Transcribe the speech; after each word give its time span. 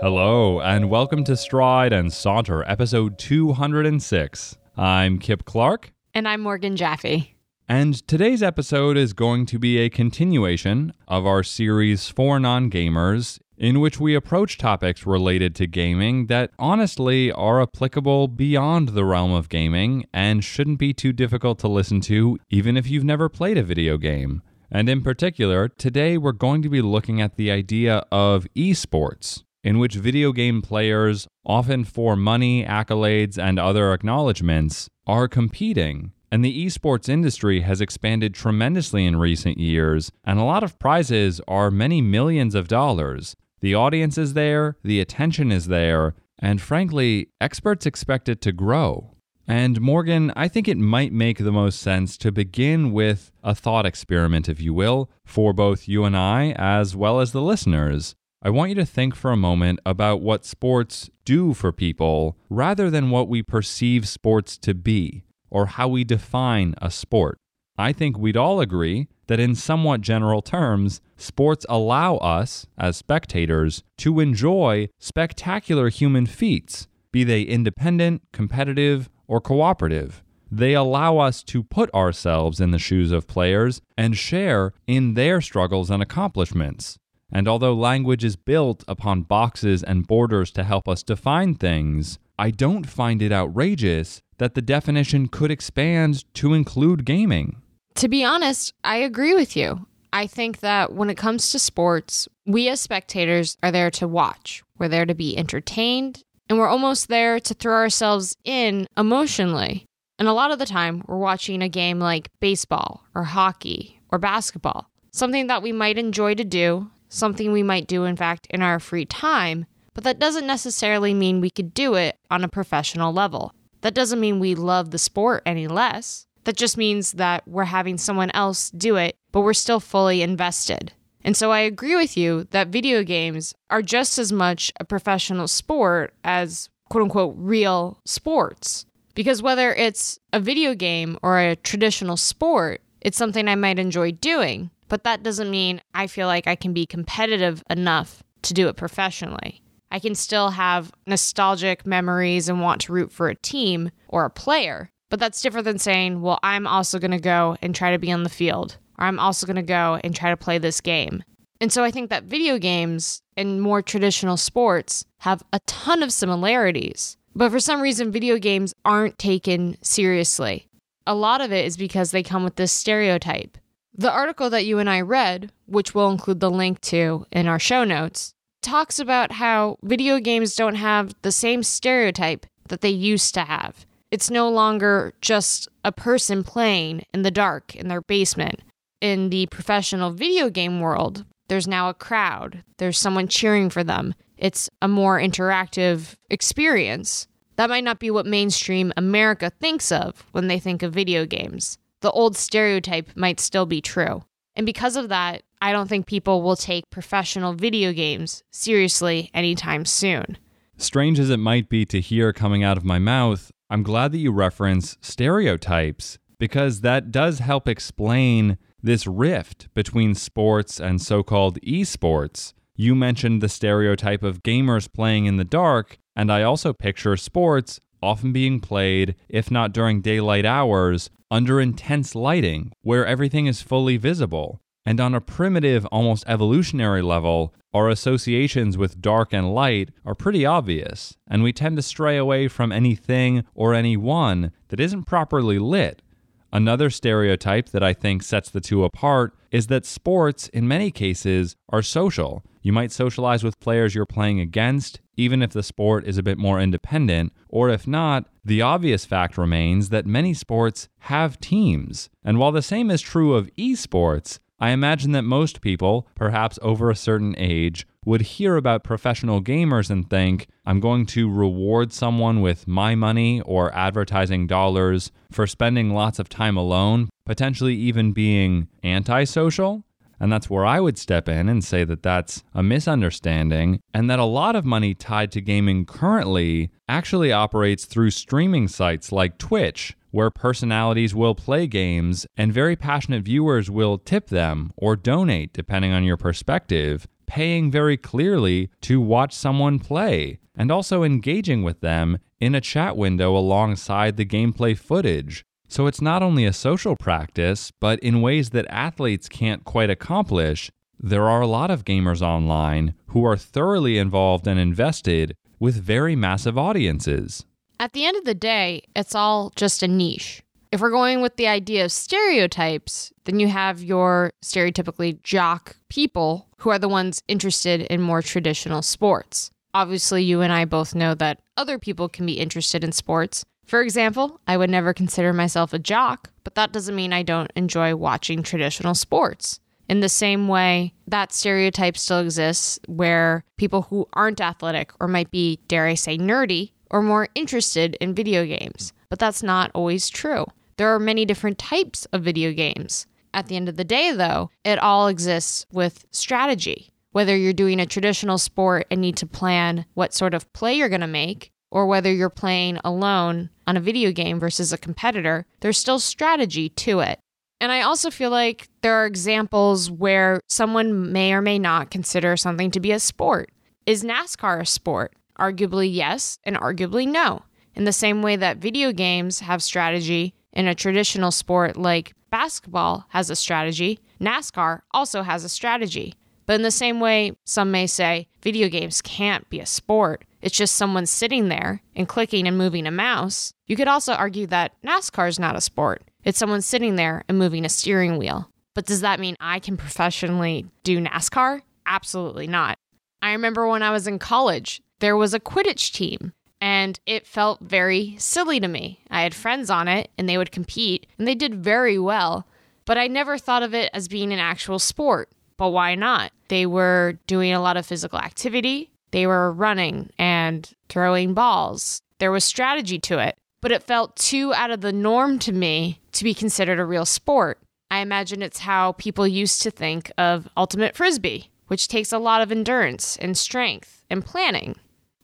Hello, 0.00 0.60
and 0.60 0.88
welcome 0.88 1.24
to 1.24 1.36
Stride 1.36 1.92
and 1.92 2.12
Saunter, 2.12 2.62
episode 2.68 3.18
206. 3.18 4.56
I'm 4.76 5.18
Kip 5.18 5.44
Clark, 5.44 5.92
And 6.14 6.26
I'm 6.26 6.40
Morgan 6.40 6.76
Jaffe. 6.76 7.34
and 7.68 8.06
today's 8.06 8.42
episode 8.42 8.96
is 8.96 9.12
going 9.12 9.44
to 9.46 9.58
be 9.58 9.78
a 9.78 9.90
continuation 9.90 10.92
of 11.08 11.26
our 11.26 11.42
series 11.42 12.08
for 12.08 12.40
non 12.40 12.70
gamers, 12.70 13.40
in 13.58 13.80
which 13.80 13.98
we 13.98 14.14
approach 14.14 14.56
topics 14.56 15.04
related 15.04 15.54
to 15.56 15.66
gaming 15.66 16.26
that 16.28 16.50
honestly 16.58 17.32
are 17.32 17.60
applicable 17.60 18.28
beyond 18.28 18.90
the 18.90 19.04
realm 19.04 19.32
of 19.32 19.48
gaming 19.48 20.06
and 20.14 20.44
shouldn't 20.44 20.78
be 20.78 20.94
too 20.94 21.12
difficult 21.12 21.58
to 21.58 21.66
listen 21.66 22.00
to, 22.00 22.38
even 22.50 22.76
if 22.76 22.88
you've 22.88 23.04
never 23.04 23.28
played 23.28 23.58
a 23.58 23.62
video 23.62 23.98
game. 23.98 24.40
And 24.70 24.88
in 24.88 25.02
particular, 25.02 25.68
today 25.68 26.16
we're 26.16 26.32
going 26.32 26.62
to 26.62 26.68
be 26.68 26.80
looking 26.80 27.20
at 27.20 27.36
the 27.36 27.50
idea 27.50 28.04
of 28.12 28.46
esports, 28.54 29.42
in 29.64 29.78
which 29.78 29.94
video 29.94 30.30
game 30.32 30.62
players, 30.62 31.26
often 31.44 31.82
for 31.84 32.14
money, 32.14 32.64
accolades, 32.64 33.42
and 33.42 33.58
other 33.58 33.92
acknowledgments, 33.92 34.88
are 35.06 35.26
competing. 35.26 36.12
And 36.30 36.44
the 36.44 36.66
esports 36.66 37.08
industry 37.08 37.62
has 37.62 37.80
expanded 37.80 38.34
tremendously 38.34 39.06
in 39.06 39.16
recent 39.16 39.58
years, 39.58 40.12
and 40.24 40.38
a 40.38 40.44
lot 40.44 40.62
of 40.62 40.78
prizes 40.78 41.40
are 41.48 41.70
many 41.70 42.02
millions 42.02 42.54
of 42.54 42.68
dollars. 42.68 43.34
The 43.60 43.74
audience 43.74 44.16
is 44.16 44.34
there, 44.34 44.76
the 44.82 45.00
attention 45.00 45.50
is 45.50 45.66
there, 45.66 46.14
and 46.38 46.60
frankly, 46.60 47.30
experts 47.40 47.86
expect 47.86 48.28
it 48.28 48.40
to 48.42 48.52
grow. 48.52 49.14
And 49.46 49.80
Morgan, 49.80 50.30
I 50.36 50.46
think 50.46 50.68
it 50.68 50.76
might 50.76 51.12
make 51.12 51.38
the 51.38 51.50
most 51.50 51.80
sense 51.80 52.18
to 52.18 52.30
begin 52.30 52.92
with 52.92 53.32
a 53.42 53.54
thought 53.54 53.86
experiment, 53.86 54.48
if 54.48 54.60
you 54.60 54.74
will, 54.74 55.10
for 55.24 55.52
both 55.52 55.88
you 55.88 56.04
and 56.04 56.16
I, 56.16 56.52
as 56.56 56.94
well 56.94 57.18
as 57.18 57.32
the 57.32 57.40
listeners. 57.40 58.14
I 58.42 58.50
want 58.50 58.68
you 58.68 58.74
to 58.76 58.86
think 58.86 59.16
for 59.16 59.32
a 59.32 59.36
moment 59.36 59.80
about 59.84 60.20
what 60.20 60.44
sports 60.44 61.10
do 61.24 61.54
for 61.54 61.72
people 61.72 62.36
rather 62.48 62.90
than 62.90 63.10
what 63.10 63.28
we 63.28 63.42
perceive 63.42 64.06
sports 64.06 64.56
to 64.58 64.74
be 64.74 65.24
or 65.50 65.66
how 65.66 65.88
we 65.88 66.04
define 66.04 66.74
a 66.80 66.90
sport. 66.90 67.38
I 67.78 67.92
think 67.92 68.18
we'd 68.18 68.36
all 68.36 68.60
agree 68.60 69.06
that, 69.28 69.38
in 69.38 69.54
somewhat 69.54 70.00
general 70.00 70.42
terms, 70.42 71.00
sports 71.16 71.64
allow 71.68 72.16
us, 72.16 72.66
as 72.76 72.96
spectators, 72.96 73.84
to 73.98 74.18
enjoy 74.18 74.88
spectacular 74.98 75.88
human 75.88 76.26
feats, 76.26 76.88
be 77.12 77.22
they 77.22 77.42
independent, 77.42 78.22
competitive, 78.32 79.08
or 79.28 79.40
cooperative. 79.40 80.24
They 80.50 80.74
allow 80.74 81.18
us 81.18 81.44
to 81.44 81.62
put 81.62 81.92
ourselves 81.94 82.60
in 82.60 82.72
the 82.72 82.78
shoes 82.80 83.12
of 83.12 83.28
players 83.28 83.80
and 83.96 84.16
share 84.16 84.72
in 84.88 85.14
their 85.14 85.40
struggles 85.40 85.88
and 85.88 86.02
accomplishments. 86.02 86.98
And 87.30 87.46
although 87.46 87.74
language 87.74 88.24
is 88.24 88.36
built 88.36 88.82
upon 88.88 89.22
boxes 89.22 89.84
and 89.84 90.06
borders 90.06 90.50
to 90.52 90.64
help 90.64 90.88
us 90.88 91.02
define 91.02 91.54
things, 91.54 92.18
I 92.38 92.50
don't 92.50 92.88
find 92.88 93.20
it 93.20 93.30
outrageous 93.30 94.22
that 94.38 94.54
the 94.54 94.62
definition 94.62 95.28
could 95.28 95.50
expand 95.50 96.24
to 96.34 96.54
include 96.54 97.04
gaming. 97.04 97.60
To 97.98 98.08
be 98.08 98.22
honest, 98.22 98.72
I 98.84 98.98
agree 98.98 99.34
with 99.34 99.56
you. 99.56 99.84
I 100.12 100.28
think 100.28 100.60
that 100.60 100.92
when 100.92 101.10
it 101.10 101.16
comes 101.16 101.50
to 101.50 101.58
sports, 101.58 102.28
we 102.46 102.68
as 102.68 102.80
spectators 102.80 103.56
are 103.60 103.72
there 103.72 103.90
to 103.90 104.06
watch. 104.06 104.62
We're 104.78 104.86
there 104.86 105.04
to 105.04 105.16
be 105.16 105.36
entertained, 105.36 106.22
and 106.48 106.60
we're 106.60 106.68
almost 106.68 107.08
there 107.08 107.40
to 107.40 107.54
throw 107.54 107.74
ourselves 107.74 108.36
in 108.44 108.86
emotionally. 108.96 109.84
And 110.16 110.28
a 110.28 110.32
lot 110.32 110.52
of 110.52 110.60
the 110.60 110.64
time, 110.64 111.02
we're 111.08 111.18
watching 111.18 111.60
a 111.60 111.68
game 111.68 111.98
like 111.98 112.30
baseball 112.38 113.02
or 113.16 113.24
hockey 113.24 114.00
or 114.12 114.18
basketball, 114.18 114.88
something 115.10 115.48
that 115.48 115.64
we 115.64 115.72
might 115.72 115.98
enjoy 115.98 116.36
to 116.36 116.44
do, 116.44 116.92
something 117.08 117.50
we 117.50 117.64
might 117.64 117.88
do, 117.88 118.04
in 118.04 118.14
fact, 118.14 118.46
in 118.50 118.62
our 118.62 118.78
free 118.78 119.06
time, 119.06 119.66
but 119.94 120.04
that 120.04 120.20
doesn't 120.20 120.46
necessarily 120.46 121.14
mean 121.14 121.40
we 121.40 121.50
could 121.50 121.74
do 121.74 121.94
it 121.94 122.16
on 122.30 122.44
a 122.44 122.48
professional 122.48 123.12
level. 123.12 123.52
That 123.80 123.94
doesn't 123.94 124.20
mean 124.20 124.38
we 124.38 124.54
love 124.54 124.92
the 124.92 124.98
sport 124.98 125.42
any 125.44 125.66
less. 125.66 126.27
That 126.48 126.56
just 126.56 126.78
means 126.78 127.12
that 127.12 127.46
we're 127.46 127.64
having 127.64 127.98
someone 127.98 128.30
else 128.30 128.70
do 128.70 128.96
it, 128.96 129.18
but 129.32 129.42
we're 129.42 129.52
still 129.52 129.80
fully 129.80 130.22
invested. 130.22 130.94
And 131.22 131.36
so 131.36 131.52
I 131.52 131.58
agree 131.58 131.94
with 131.94 132.16
you 132.16 132.44
that 132.52 132.68
video 132.68 133.02
games 133.04 133.54
are 133.68 133.82
just 133.82 134.18
as 134.18 134.32
much 134.32 134.72
a 134.80 134.86
professional 134.86 135.46
sport 135.46 136.14
as 136.24 136.70
quote 136.88 137.02
unquote 137.02 137.34
real 137.36 138.00
sports. 138.06 138.86
Because 139.14 139.42
whether 139.42 139.74
it's 139.74 140.18
a 140.32 140.40
video 140.40 140.74
game 140.74 141.18
or 141.22 141.38
a 141.38 141.54
traditional 141.54 142.16
sport, 142.16 142.80
it's 143.02 143.18
something 143.18 143.46
I 143.46 143.54
might 143.54 143.78
enjoy 143.78 144.12
doing, 144.12 144.70
but 144.88 145.04
that 145.04 145.22
doesn't 145.22 145.50
mean 145.50 145.82
I 145.92 146.06
feel 146.06 146.28
like 146.28 146.46
I 146.46 146.56
can 146.56 146.72
be 146.72 146.86
competitive 146.86 147.62
enough 147.68 148.22
to 148.40 148.54
do 148.54 148.68
it 148.68 148.76
professionally. 148.76 149.60
I 149.90 149.98
can 149.98 150.14
still 150.14 150.48
have 150.48 150.92
nostalgic 151.06 151.84
memories 151.84 152.48
and 152.48 152.62
want 152.62 152.80
to 152.82 152.92
root 152.94 153.12
for 153.12 153.28
a 153.28 153.34
team 153.34 153.90
or 154.08 154.24
a 154.24 154.30
player, 154.30 154.90
but 155.10 155.18
that's 155.20 155.40
different 155.40 155.64
than 155.64 155.78
saying, 155.78 156.20
well, 156.20 156.38
I'm 156.42 156.66
also 156.66 156.98
going 156.98 157.10
to 157.12 157.18
go 157.18 157.56
and 157.62 157.74
try 157.74 157.92
to 157.92 157.98
be 157.98 158.12
on 158.12 158.22
the 158.22 158.28
field, 158.28 158.76
or 158.98 159.06
I'm 159.06 159.18
also 159.18 159.46
going 159.46 159.56
to 159.56 159.62
go 159.62 159.98
and 160.04 160.14
try 160.14 160.30
to 160.30 160.36
play 160.36 160.58
this 160.58 160.80
game. 160.80 161.24
And 161.60 161.72
so 161.72 161.82
I 161.82 161.90
think 161.90 162.10
that 162.10 162.24
video 162.24 162.58
games 162.58 163.22
and 163.36 163.60
more 163.60 163.82
traditional 163.82 164.36
sports 164.36 165.04
have 165.18 165.42
a 165.52 165.60
ton 165.60 166.02
of 166.02 166.12
similarities, 166.12 167.16
but 167.34 167.50
for 167.50 167.60
some 167.60 167.80
reason, 167.80 168.12
video 168.12 168.38
games 168.38 168.74
aren't 168.84 169.18
taken 169.18 169.76
seriously. 169.82 170.68
A 171.06 171.14
lot 171.14 171.40
of 171.40 171.52
it 171.52 171.64
is 171.64 171.76
because 171.76 172.10
they 172.10 172.22
come 172.22 172.44
with 172.44 172.56
this 172.56 172.70
stereotype. 172.72 173.58
The 173.94 174.12
article 174.12 174.50
that 174.50 174.66
you 174.66 174.78
and 174.78 174.88
I 174.88 175.00
read, 175.00 175.50
which 175.66 175.94
we'll 175.94 176.10
include 176.10 176.40
the 176.40 176.50
link 176.50 176.80
to 176.82 177.26
in 177.32 177.48
our 177.48 177.58
show 177.58 177.82
notes, 177.82 178.34
talks 178.62 178.98
about 179.00 179.32
how 179.32 179.78
video 179.82 180.20
games 180.20 180.54
don't 180.54 180.76
have 180.76 181.14
the 181.22 181.32
same 181.32 181.62
stereotype 181.62 182.46
that 182.68 182.80
they 182.80 182.90
used 182.90 183.34
to 183.34 183.40
have. 183.40 183.86
It's 184.10 184.30
no 184.30 184.48
longer 184.48 185.12
just 185.20 185.68
a 185.84 185.92
person 185.92 186.42
playing 186.42 187.04
in 187.12 187.22
the 187.22 187.30
dark 187.30 187.76
in 187.76 187.88
their 187.88 188.00
basement. 188.00 188.60
In 189.00 189.28
the 189.28 189.46
professional 189.46 190.12
video 190.12 190.48
game 190.48 190.80
world, 190.80 191.24
there's 191.48 191.68
now 191.68 191.88
a 191.88 191.94
crowd, 191.94 192.64
there's 192.78 192.98
someone 192.98 193.28
cheering 193.28 193.70
for 193.70 193.84
them. 193.84 194.14
It's 194.36 194.70
a 194.80 194.88
more 194.88 195.18
interactive 195.18 196.14
experience. 196.30 197.26
That 197.56 197.70
might 197.70 197.84
not 197.84 197.98
be 197.98 198.10
what 198.10 198.24
mainstream 198.24 198.92
America 198.96 199.50
thinks 199.50 199.92
of 199.92 200.24
when 200.32 200.48
they 200.48 200.58
think 200.58 200.82
of 200.82 200.92
video 200.92 201.26
games. 201.26 201.76
The 202.00 202.10
old 202.10 202.36
stereotype 202.36 203.10
might 203.16 203.40
still 203.40 203.66
be 203.66 203.80
true. 203.80 204.24
And 204.54 204.64
because 204.64 204.96
of 204.96 205.08
that, 205.08 205.42
I 205.60 205.72
don't 205.72 205.88
think 205.88 206.06
people 206.06 206.42
will 206.42 206.56
take 206.56 206.88
professional 206.90 207.52
video 207.52 207.92
games 207.92 208.42
seriously 208.52 209.30
anytime 209.34 209.84
soon. 209.84 210.38
Strange 210.76 211.18
as 211.18 211.30
it 211.30 211.38
might 211.38 211.68
be 211.68 211.84
to 211.86 212.00
hear 212.00 212.32
coming 212.32 212.62
out 212.62 212.76
of 212.76 212.84
my 212.84 212.98
mouth, 213.00 213.50
I'm 213.70 213.82
glad 213.82 214.12
that 214.12 214.18
you 214.18 214.32
reference 214.32 214.96
stereotypes 215.02 216.18
because 216.38 216.80
that 216.80 217.10
does 217.10 217.40
help 217.40 217.68
explain 217.68 218.56
this 218.82 219.06
rift 219.06 219.68
between 219.74 220.14
sports 220.14 220.80
and 220.80 221.02
so 221.02 221.22
called 221.22 221.60
esports. 221.60 222.54
You 222.76 222.94
mentioned 222.94 223.42
the 223.42 223.48
stereotype 223.48 224.22
of 224.22 224.42
gamers 224.42 224.90
playing 224.90 225.26
in 225.26 225.36
the 225.36 225.44
dark, 225.44 225.98
and 226.16 226.32
I 226.32 226.42
also 226.42 226.72
picture 226.72 227.16
sports 227.16 227.78
often 228.02 228.32
being 228.32 228.60
played, 228.60 229.16
if 229.28 229.50
not 229.50 229.72
during 229.72 230.00
daylight 230.00 230.46
hours, 230.46 231.10
under 231.30 231.60
intense 231.60 232.14
lighting 232.14 232.72
where 232.80 233.04
everything 233.04 233.46
is 233.46 233.60
fully 233.60 233.98
visible. 233.98 234.60
And 234.86 235.00
on 235.00 235.14
a 235.14 235.20
primitive, 235.20 235.84
almost 235.86 236.24
evolutionary 236.26 237.02
level, 237.02 237.52
our 237.74 237.88
associations 237.88 238.78
with 238.78 239.00
dark 239.00 239.32
and 239.32 239.54
light 239.54 239.90
are 240.04 240.14
pretty 240.14 240.46
obvious, 240.46 241.16
and 241.26 241.42
we 241.42 241.52
tend 241.52 241.76
to 241.76 241.82
stray 241.82 242.16
away 242.16 242.48
from 242.48 242.72
anything 242.72 243.44
or 243.54 243.74
anyone 243.74 244.52
that 244.68 244.80
isn't 244.80 245.04
properly 245.04 245.58
lit. 245.58 246.02
Another 246.50 246.88
stereotype 246.88 247.68
that 247.70 247.82
I 247.82 247.92
think 247.92 248.22
sets 248.22 248.48
the 248.48 248.60
two 248.60 248.84
apart 248.84 249.34
is 249.50 249.66
that 249.66 249.84
sports, 249.84 250.48
in 250.48 250.66
many 250.66 250.90
cases, 250.90 251.56
are 251.68 251.82
social. 251.82 252.42
You 252.62 252.72
might 252.72 252.90
socialize 252.90 253.44
with 253.44 253.60
players 253.60 253.94
you're 253.94 254.06
playing 254.06 254.40
against, 254.40 255.00
even 255.16 255.42
if 255.42 255.50
the 255.50 255.62
sport 255.62 256.06
is 256.06 256.16
a 256.16 256.22
bit 256.22 256.38
more 256.38 256.58
independent, 256.60 257.32
or 257.48 257.68
if 257.68 257.86
not, 257.86 258.26
the 258.44 258.62
obvious 258.62 259.04
fact 259.04 259.36
remains 259.36 259.90
that 259.90 260.06
many 260.06 260.32
sports 260.32 260.88
have 261.00 261.38
teams. 261.38 262.08
And 262.24 262.38
while 262.38 262.52
the 262.52 262.62
same 262.62 262.90
is 262.90 263.02
true 263.02 263.34
of 263.34 263.54
esports, 263.56 264.38
I 264.60 264.70
imagine 264.70 265.12
that 265.12 265.22
most 265.22 265.60
people, 265.60 266.08
perhaps 266.14 266.58
over 266.62 266.90
a 266.90 266.96
certain 266.96 267.34
age, 267.38 267.86
would 268.04 268.22
hear 268.22 268.56
about 268.56 268.82
professional 268.82 269.40
gamers 269.40 269.90
and 269.90 270.08
think, 270.08 270.48
I'm 270.66 270.80
going 270.80 271.06
to 271.06 271.30
reward 271.30 271.92
someone 271.92 272.40
with 272.40 272.66
my 272.66 272.94
money 272.94 273.40
or 273.42 273.72
advertising 273.74 274.46
dollars 274.46 275.12
for 275.30 275.46
spending 275.46 275.94
lots 275.94 276.18
of 276.18 276.28
time 276.28 276.56
alone, 276.56 277.08
potentially 277.24 277.74
even 277.74 278.12
being 278.12 278.68
antisocial. 278.82 279.84
And 280.20 280.32
that's 280.32 280.50
where 280.50 280.66
I 280.66 280.80
would 280.80 280.98
step 280.98 281.28
in 281.28 281.48
and 281.48 281.62
say 281.62 281.84
that 281.84 282.02
that's 282.02 282.42
a 282.52 282.62
misunderstanding, 282.62 283.78
and 283.94 284.10
that 284.10 284.18
a 284.18 284.24
lot 284.24 284.56
of 284.56 284.64
money 284.64 284.92
tied 284.92 285.30
to 285.32 285.40
gaming 285.40 285.86
currently 285.86 286.70
actually 286.88 287.30
operates 287.30 287.84
through 287.84 288.10
streaming 288.10 288.66
sites 288.66 289.12
like 289.12 289.38
Twitch, 289.38 289.96
where 290.10 290.30
personalities 290.30 291.14
will 291.14 291.34
play 291.34 291.66
games 291.66 292.26
and 292.36 292.52
very 292.52 292.76
passionate 292.76 293.22
viewers 293.22 293.70
will 293.70 293.98
tip 293.98 294.28
them 294.28 294.72
or 294.76 294.96
donate, 294.96 295.52
depending 295.52 295.92
on 295.92 296.04
your 296.04 296.16
perspective, 296.16 297.06
paying 297.26 297.70
very 297.70 297.96
clearly 297.96 298.70
to 298.80 299.00
watch 299.00 299.32
someone 299.32 299.78
play, 299.78 300.38
and 300.56 300.72
also 300.72 301.02
engaging 301.02 301.62
with 301.62 301.80
them 301.80 302.18
in 302.40 302.54
a 302.54 302.60
chat 302.60 302.96
window 302.96 303.36
alongside 303.36 304.16
the 304.16 304.24
gameplay 304.24 304.76
footage. 304.76 305.44
So 305.68 305.86
it's 305.86 306.00
not 306.00 306.22
only 306.22 306.46
a 306.46 306.52
social 306.52 306.96
practice, 306.96 307.70
but 307.78 307.98
in 308.00 308.22
ways 308.22 308.50
that 308.50 308.66
athletes 308.70 309.28
can't 309.28 309.64
quite 309.64 309.90
accomplish, 309.90 310.70
there 310.98 311.28
are 311.28 311.42
a 311.42 311.46
lot 311.46 311.70
of 311.70 311.84
gamers 311.84 312.22
online 312.22 312.94
who 313.08 313.24
are 313.24 313.36
thoroughly 313.36 313.98
involved 313.98 314.46
and 314.46 314.58
invested 314.58 315.36
with 315.60 315.80
very 315.80 316.16
massive 316.16 316.56
audiences. 316.56 317.44
At 317.80 317.92
the 317.92 318.06
end 318.06 318.16
of 318.16 318.24
the 318.24 318.34
day, 318.34 318.82
it's 318.96 319.14
all 319.14 319.52
just 319.54 319.82
a 319.82 319.88
niche. 319.88 320.42
If 320.72 320.80
we're 320.80 320.90
going 320.90 321.22
with 321.22 321.36
the 321.36 321.46
idea 321.46 321.84
of 321.84 321.92
stereotypes, 321.92 323.12
then 323.24 323.38
you 323.38 323.48
have 323.48 323.82
your 323.82 324.32
stereotypically 324.42 325.22
jock 325.22 325.76
people 325.88 326.48
who 326.58 326.70
are 326.70 326.78
the 326.78 326.88
ones 326.88 327.22
interested 327.28 327.82
in 327.82 328.02
more 328.02 328.20
traditional 328.20 328.82
sports. 328.82 329.50
Obviously, 329.74 330.24
you 330.24 330.40
and 330.40 330.52
I 330.52 330.64
both 330.64 330.94
know 330.94 331.14
that 331.14 331.40
other 331.56 331.78
people 331.78 332.08
can 332.08 332.26
be 332.26 332.40
interested 332.40 332.82
in 332.82 332.90
sports, 332.90 333.44
for 333.68 333.82
example, 333.82 334.40
I 334.48 334.56
would 334.56 334.70
never 334.70 334.94
consider 334.94 335.34
myself 335.34 335.74
a 335.74 335.78
jock, 335.78 336.30
but 336.42 336.54
that 336.54 336.72
doesn't 336.72 336.96
mean 336.96 337.12
I 337.12 337.22
don't 337.22 337.52
enjoy 337.54 337.94
watching 337.94 338.42
traditional 338.42 338.94
sports. 338.94 339.60
In 339.90 340.00
the 340.00 340.08
same 340.08 340.48
way, 340.48 340.94
that 341.06 341.34
stereotype 341.34 341.98
still 341.98 342.20
exists 342.20 342.78
where 342.86 343.44
people 343.58 343.82
who 343.82 344.08
aren't 344.14 344.40
athletic 344.40 344.92
or 345.00 345.06
might 345.06 345.30
be, 345.30 345.60
dare 345.68 345.86
I 345.86 345.94
say, 345.94 346.16
nerdy 346.16 346.72
are 346.90 347.02
more 347.02 347.28
interested 347.34 347.96
in 348.00 348.14
video 348.14 348.44
games. 348.46 348.92
But 349.10 349.18
that's 349.18 349.42
not 349.42 349.70
always 349.74 350.08
true. 350.08 350.46
There 350.76 350.94
are 350.94 350.98
many 350.98 351.24
different 351.24 351.58
types 351.58 352.06
of 352.12 352.22
video 352.22 352.52
games. 352.52 353.06
At 353.34 353.46
the 353.46 353.56
end 353.56 353.68
of 353.68 353.76
the 353.76 353.84
day, 353.84 354.12
though, 354.12 354.50
it 354.64 354.78
all 354.78 355.08
exists 355.08 355.66
with 355.72 356.06
strategy. 356.10 356.90
Whether 357.12 357.36
you're 357.36 357.52
doing 357.52 357.80
a 357.80 357.86
traditional 357.86 358.38
sport 358.38 358.86
and 358.90 359.00
need 359.00 359.16
to 359.18 359.26
plan 359.26 359.86
what 359.94 360.14
sort 360.14 360.34
of 360.34 360.52
play 360.52 360.74
you're 360.74 360.88
going 360.88 361.00
to 361.00 361.06
make, 361.06 361.50
or 361.70 361.86
whether 361.86 362.12
you're 362.12 362.30
playing 362.30 362.78
alone 362.84 363.50
on 363.66 363.76
a 363.76 363.80
video 363.80 364.12
game 364.12 364.38
versus 364.38 364.72
a 364.72 364.78
competitor, 364.78 365.46
there's 365.60 365.78
still 365.78 365.98
strategy 365.98 366.68
to 366.70 367.00
it. 367.00 367.18
And 367.60 367.72
I 367.72 367.82
also 367.82 368.10
feel 368.10 368.30
like 368.30 368.68
there 368.82 368.94
are 368.94 369.06
examples 369.06 369.90
where 369.90 370.40
someone 370.48 371.12
may 371.12 371.32
or 371.32 371.42
may 371.42 371.58
not 371.58 371.90
consider 371.90 372.36
something 372.36 372.70
to 372.70 372.80
be 372.80 372.92
a 372.92 373.00
sport. 373.00 373.50
Is 373.84 374.04
NASCAR 374.04 374.60
a 374.60 374.66
sport? 374.66 375.12
Arguably 375.38 375.92
yes, 375.92 376.38
and 376.44 376.56
arguably 376.56 377.06
no. 377.06 377.42
In 377.74 377.84
the 377.84 377.92
same 377.92 378.22
way 378.22 378.36
that 378.36 378.56
video 378.56 378.92
games 378.92 379.40
have 379.40 379.62
strategy 379.62 380.34
in 380.52 380.66
a 380.66 380.74
traditional 380.74 381.30
sport 381.30 381.76
like 381.76 382.14
basketball 382.30 383.06
has 383.10 383.30
a 383.30 383.36
strategy, 383.36 384.00
NASCAR 384.20 384.80
also 384.92 385.22
has 385.22 385.44
a 385.44 385.48
strategy. 385.48 386.14
But 386.46 386.54
in 386.54 386.62
the 386.62 386.70
same 386.70 386.98
way, 386.98 387.36
some 387.44 387.70
may 387.70 387.86
say 387.86 388.26
video 388.42 388.68
games 388.68 389.02
can't 389.02 389.48
be 389.50 389.60
a 389.60 389.66
sport 389.66 390.24
it's 390.40 390.56
just 390.56 390.76
someone 390.76 391.06
sitting 391.06 391.48
there 391.48 391.82
and 391.96 392.08
clicking 392.08 392.46
and 392.46 392.56
moving 392.56 392.86
a 392.86 392.90
mouse. 392.90 393.52
You 393.66 393.76
could 393.76 393.88
also 393.88 394.12
argue 394.12 394.46
that 394.48 394.72
NASCAR 394.84 395.28
is 395.28 395.38
not 395.38 395.56
a 395.56 395.60
sport. 395.60 396.02
It's 396.22 396.38
someone 396.38 396.62
sitting 396.62 396.96
there 396.96 397.24
and 397.28 397.38
moving 397.38 397.64
a 397.64 397.68
steering 397.68 398.18
wheel. 398.18 398.48
But 398.74 398.86
does 398.86 399.00
that 399.00 399.18
mean 399.18 399.36
I 399.40 399.58
can 399.58 399.76
professionally 399.76 400.66
do 400.84 401.00
NASCAR? 401.00 401.62
Absolutely 401.86 402.46
not. 402.46 402.78
I 403.20 403.32
remember 403.32 403.66
when 403.66 403.82
I 403.82 403.90
was 403.90 404.06
in 404.06 404.20
college, 404.20 404.80
there 405.00 405.16
was 405.16 405.34
a 405.34 405.40
Quidditch 405.40 405.92
team, 405.92 406.32
and 406.60 406.98
it 407.06 407.26
felt 407.26 407.60
very 407.60 408.16
silly 408.18 408.60
to 408.60 408.68
me. 408.68 409.00
I 409.10 409.22
had 409.22 409.34
friends 409.34 409.70
on 409.70 409.88
it, 409.88 410.10
and 410.18 410.28
they 410.28 410.38
would 410.38 410.52
compete, 410.52 411.06
and 411.18 411.26
they 411.26 411.34
did 411.34 411.54
very 411.54 411.98
well, 411.98 412.46
but 412.84 412.98
I 412.98 413.06
never 413.06 413.38
thought 413.38 413.62
of 413.62 413.74
it 413.74 413.90
as 413.92 414.08
being 414.08 414.32
an 414.32 414.38
actual 414.38 414.78
sport. 414.78 415.30
But 415.56 415.70
why 415.70 415.94
not? 415.94 416.32
They 416.48 416.66
were 416.66 417.18
doing 417.26 417.52
a 417.52 417.60
lot 417.60 417.76
of 417.76 417.86
physical 417.86 418.18
activity, 418.18 418.90
they 419.10 419.26
were 419.26 419.52
running 419.52 420.10
and 420.18 420.70
throwing 420.88 421.34
balls. 421.34 422.02
There 422.18 422.32
was 422.32 422.44
strategy 422.44 422.98
to 423.00 423.18
it, 423.18 423.36
but 423.60 423.72
it 423.72 423.82
felt 423.82 424.16
too 424.16 424.52
out 424.54 424.70
of 424.70 424.80
the 424.80 424.92
norm 424.92 425.38
to 425.40 425.52
me 425.52 426.00
to 426.12 426.24
be 426.24 426.34
considered 426.34 426.78
a 426.78 426.84
real 426.84 427.06
sport. 427.06 427.58
I 427.90 428.00
imagine 428.00 428.42
it's 428.42 428.60
how 428.60 428.92
people 428.92 429.26
used 429.26 429.62
to 429.62 429.70
think 429.70 430.12
of 430.18 430.48
ultimate 430.56 430.94
frisbee, 430.94 431.50
which 431.68 431.88
takes 431.88 432.12
a 432.12 432.18
lot 432.18 432.42
of 432.42 432.52
endurance 432.52 433.16
and 433.16 433.36
strength 433.36 434.04
and 434.10 434.24
planning. 434.24 434.76